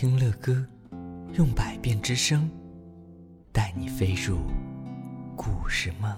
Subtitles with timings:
[0.00, 0.56] 听乐歌，
[1.34, 2.50] 用百变之声
[3.52, 4.38] 带你飞入
[5.36, 6.10] 故事梦。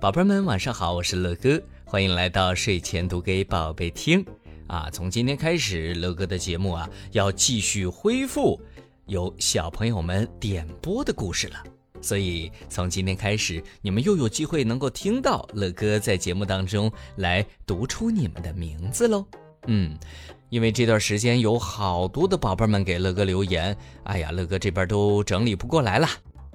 [0.00, 4.24] 宝贝们，晚上好，我是乐哥，欢迎来到睡前读给宝贝听。
[4.68, 8.58] 啊，从今天开始，乐哥的节目啊要继续恢复
[9.04, 11.62] 由小朋友们点播的故事了。
[12.00, 19.26] 所以从今天开始，你们又有机会能够听到乐哥在节目当中来读出你们的名字喽。
[19.72, 19.96] 嗯，
[20.48, 26.08] 因为这段时间有好多的宝贝们给乐哥留言，哎呀，乐哥这边都整理不过来了。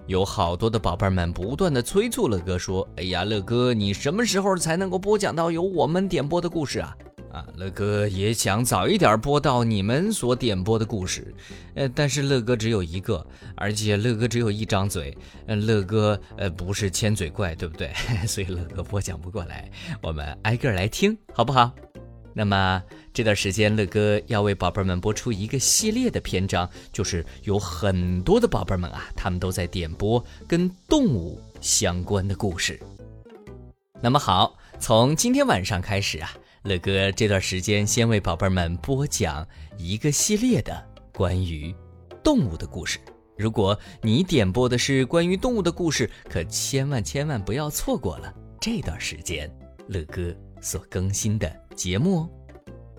[0.05, 6.93] 有好多的宝贝们不断的催促乐哥说：“哎呀，乐哥，你什么时候才能够播讲到由我们点播的故事啊？”
[7.31, 11.33] 啊，乐哥也想早一点播到你们所点播的故事，
[11.75, 13.25] 呃，但是乐哥只有一个，
[13.55, 17.91] 而且乐哥只有一张嘴，嗯，乐哥呃不是千嘴怪，对不对？
[18.27, 21.73] 所以乐哥播讲不过来，我们挨个来听，好不好？
[22.37, 32.77] 那么这段时间，乐哥要为宝贝们播出一个系列的篇章，就是有很多的宝贝们啊，他们都在点播跟动物相关的故事。
[34.01, 36.29] 那么好，从今天晚上开始啊。
[36.63, 40.83] 乐哥这段时间先为宝贝们播讲一个系列的
[41.13, 41.73] 关于
[42.23, 42.99] 动物的故事。
[43.37, 49.49] 如果你点播的是关于动物的故事，可千万千万不要错过了这段时间
[49.87, 52.29] 乐哥所更新的节目哦。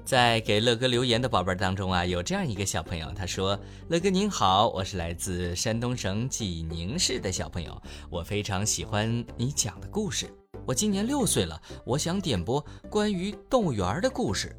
[0.05, 3.59] 在给乐哥留言的宝贝儿当中啊，有这样一个小朋友，他说
[3.91, 10.33] ：“乐哥您好，我是来自山东省济宁市的小朋友，我非常喜欢你讲的故事。”
[10.65, 14.55] 我今年六岁了，我想点播关于动物园的故事。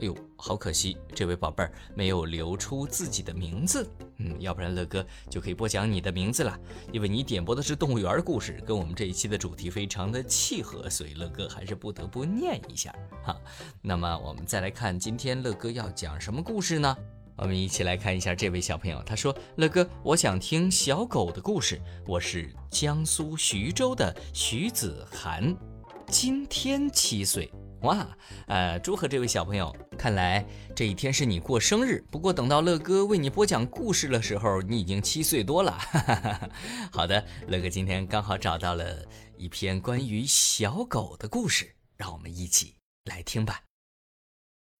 [0.00, 3.88] 哎呦，好可惜，这位宝贝儿没有留出自己的名字。
[4.18, 6.58] 嗯，要不然乐哥就可以播讲你的名字了，
[6.92, 13.36] 因为你点播的是动物园故事，跟我们这一期的主题非常的契合，所以乐哥还是不得不念一下哈。
[13.82, 16.96] 那么我们再来看今天乐哥要讲什么故事呢？
[17.36, 21.80] 我们一起来看一下这位小朋友，他说：“乐哥，我想听小狗的故事。
[22.04, 25.56] 我是江苏徐州的徐子涵，
[26.08, 27.48] 今天七岁。
[27.82, 28.16] 哇，
[28.48, 29.74] 呃，祝贺这位小朋友！
[29.96, 30.44] 看来
[30.74, 32.04] 这一天是你过生日。
[32.10, 35.78] 不过等到乐哥为你播讲故事的时候，你已经七岁多了。
[36.90, 39.06] 好的，乐哥今天刚好找到了
[39.36, 42.74] 一篇关于小狗的故事，让我们一起
[43.04, 43.62] 来听吧。”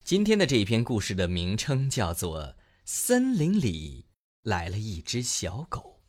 [0.02, 2.42] 今天的这一篇故事的名称叫做
[2.84, 4.06] 《森林里
[4.42, 6.00] 来了一只小狗》。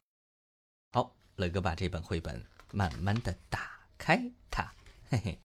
[0.97, 4.73] 好，乐哥把这本绘本慢慢的打开它，
[5.09, 5.39] 嘿嘿。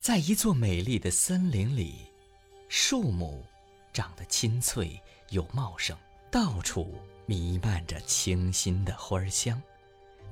[0.00, 2.06] 在一座美丽的森林里，
[2.70, 3.44] 树木
[3.92, 5.94] 长得青翠又茂盛，
[6.30, 6.94] 到处
[7.26, 9.60] 弥漫着清新的花香，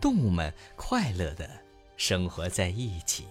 [0.01, 1.51] 动物们快乐的
[1.99, 3.29] 生活在一起。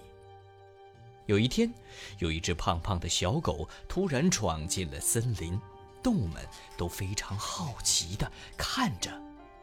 [1.25, 1.73] 有一天，
[2.19, 5.59] 有一只胖胖的小狗突然闯进了森林，
[6.03, 6.47] 动物们
[6.77, 9.11] 都非常好奇地看着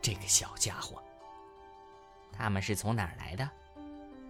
[0.02, 1.00] 这个小家伙。
[2.32, 3.48] 他们是从哪儿来的？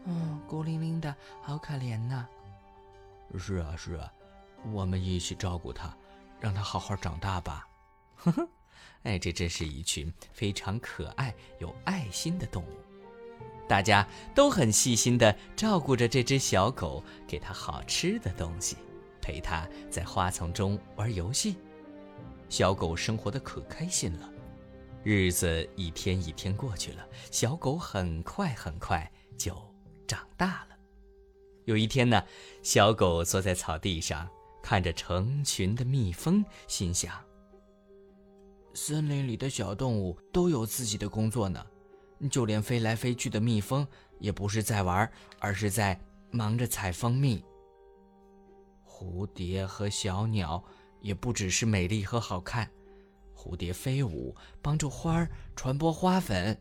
[0.05, 2.27] 嗯，孤零零的，好可怜呐。
[3.39, 4.13] 是啊，是啊，
[4.73, 5.95] 我们一起照顾它，
[6.41, 7.67] 让它好好长大吧。
[8.17, 8.49] 呵呵，
[9.05, 12.69] 哎，这真是一群非常可爱、有爱心的动物。
[13.67, 18.77] 大家都很细心的照顾着这只小狗，给它好吃的东西，
[19.23, 21.57] 陪它在花丛中玩游戏。
[22.51, 24.31] 小狗生活的可开心了。
[25.03, 29.55] 日子一天一天过去了，小狗很快很快就
[30.07, 30.77] 长大了。
[31.65, 32.23] 有一天呢，
[32.63, 34.29] 小狗坐在草地上，
[34.63, 37.13] 看着成群的蜜蜂，心想：
[38.75, 41.65] 森林里的小动物都有自己的工作呢。
[42.31, 43.87] 就连飞来飞去的蜜蜂，
[44.19, 45.11] 也不是在玩，
[45.41, 46.01] 而是在
[46.31, 47.45] 忙着采蜂蜜。
[48.87, 50.63] 蝴蝶和小鸟
[51.01, 52.71] 也不只是美丽和好看，
[53.37, 56.57] 蝴蝶飞舞，帮助花儿传播花粉；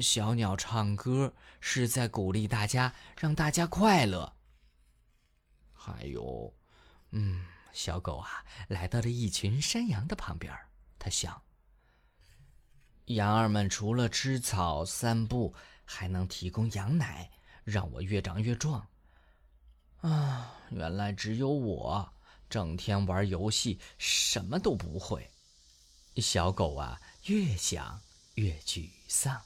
[0.00, 4.32] 小鸟唱歌，是在鼓励大家，让大家快乐。
[5.72, 6.54] 还有，
[7.10, 10.56] 嗯，小狗啊，来到了一群山羊的旁边，
[10.98, 11.42] 它想。
[13.06, 15.54] 羊儿们除了吃草、散步，
[15.84, 17.30] 还能提供羊奶，
[17.64, 18.86] 让我越长越壮。
[20.00, 22.12] 啊，原来只有我
[22.48, 25.28] 整天玩游戏，什么都不会。
[26.16, 28.00] 小狗啊，越想
[28.34, 29.42] 越沮丧。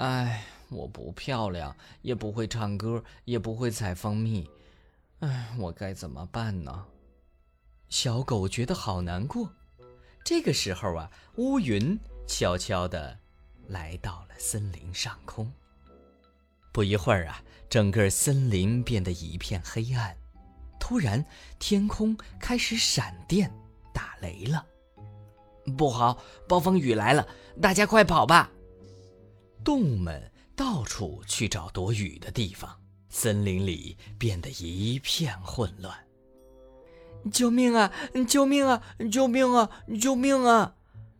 [0.00, 4.48] 哎，我不漂亮，也不会唱歌，也不会采蜂蜜。
[5.18, 6.86] 哎，我该怎么办呢？
[7.90, 9.52] 小狗觉得好难过。
[10.24, 13.18] 这个时候啊，乌云悄悄地
[13.68, 15.52] 来到了森林上空。
[16.72, 20.16] 不一会儿啊，整个森林变得一片黑暗。
[20.78, 21.22] 突然，
[21.58, 23.52] 天空开始闪电、
[23.92, 24.64] 打雷了。
[25.76, 27.28] 不好，暴风雨来了！
[27.60, 28.50] 大家快跑吧！
[29.64, 35.94] 动物们到处去找躲雨的地方，森林里变得一片混乱。
[37.30, 37.92] 救命啊！
[38.26, 38.82] 救命啊！
[39.10, 39.70] 救命啊！
[40.00, 40.74] 救命啊！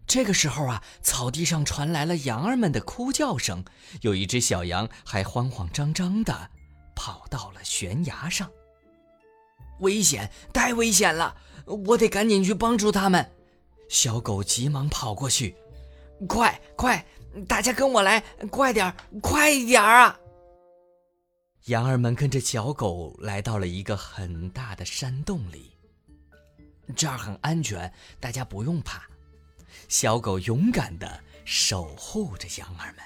[0.07, 3.65] 这个时候啊，草地上传来了羊儿们的哭叫声，
[4.01, 6.51] 有一只小羊还慌慌张张地
[6.97, 8.51] 跑到了悬崖上。
[9.81, 10.31] 危险！
[10.53, 11.37] 太危险了！
[11.67, 13.31] 我得赶紧去帮助他们。
[13.89, 15.55] 小狗急忙跑过去，
[16.27, 17.05] 快快，
[17.47, 18.93] 大家跟我来，快点，
[19.23, 20.19] 快一点啊！
[21.67, 25.77] 羊儿们跟着小狗来到了一个很大的山洞里，
[26.97, 29.03] 这儿很安全，大家不用怕。
[29.89, 33.05] 小狗勇敢的守护着羊儿们。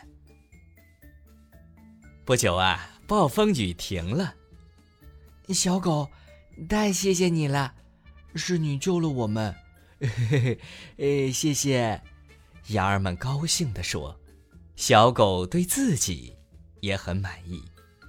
[2.25, 4.35] 不久啊，暴风雨停了，
[5.49, 6.09] 小狗，
[6.69, 7.75] 太谢谢你了，
[8.35, 9.55] 是你救了我们。
[10.01, 10.59] 嘿 嘿嘿，
[11.29, 12.03] 哎，谢谢！
[12.69, 14.19] 羊儿们高兴地说。
[14.77, 16.37] 小狗对自己
[16.81, 17.63] 也很满意，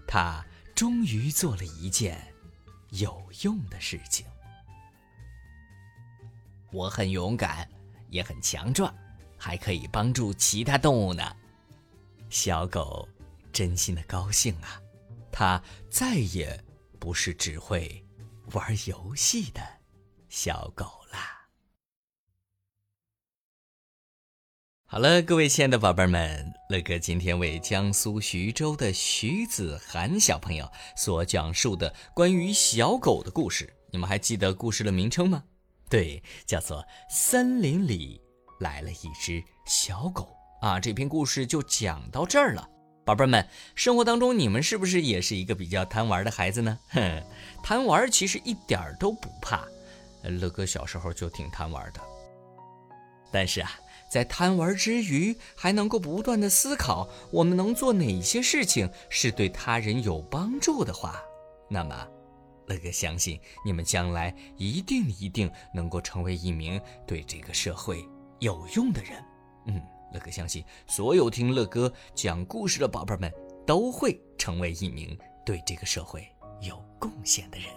[0.07, 0.43] 它
[0.73, 2.19] 终于做了一件
[2.89, 4.25] 有用的事情。
[6.71, 7.69] 我很勇敢，
[8.09, 8.91] 也很强壮，
[9.37, 11.35] 还可以帮助其他动物呢。
[12.31, 13.07] 小狗
[13.53, 14.81] 真心的高兴啊，
[15.31, 15.61] 它
[15.91, 16.59] 再也
[16.99, 18.03] 不是只会
[18.53, 19.61] 玩游戏的
[20.29, 21.04] 小狗。
[24.87, 35.43] 好了，各位亲爱的宝贝们，乐哥今天为江苏徐州的徐子涵小朋友所讲述的关于小狗的故事，你们还记得故事的名称吗？
[35.89, 38.21] 对，叫做《森林里
[38.59, 40.29] 来了一只小狗》
[40.65, 40.79] 啊。
[40.79, 42.69] 这篇故事就讲到这儿了，
[43.03, 46.77] 宝贝们，生活当中你们是不是也是一个比较贪玩的孩子呢？
[46.89, 47.23] 哼，
[47.63, 49.65] 贪玩其实一点都不怕，
[50.21, 51.99] 乐哥小时候就挺贪玩的，
[53.31, 53.71] 但是啊。
[54.15, 61.21] 在贪玩之余，还能够不断的思考，我们能做哪些事情是对他人有帮助的话，
[61.69, 62.07] 那么，
[62.67, 68.07] 乐哥相信你们将来一定一定能够成为一名对这个社会
[68.39, 69.21] 有用的人。
[69.67, 69.81] 嗯，
[70.13, 73.29] 乐哥相信所有听乐哥讲故事的宝贝们
[73.67, 76.25] 都会成为一名对这个社会
[76.61, 77.67] 有贡献的人。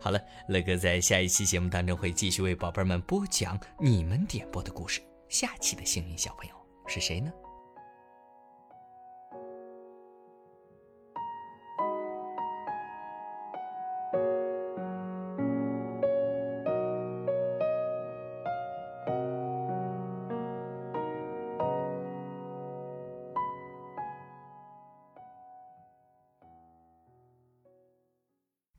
[0.00, 5.00] 好了，乐哥在下一期节目当中会继续为宝贝们播讲你们点播的故事。
[5.28, 6.54] 下期的幸运小朋友
[6.86, 7.30] 是谁呢？